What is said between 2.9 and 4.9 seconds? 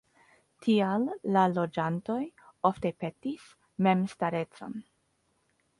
petis memstarecon.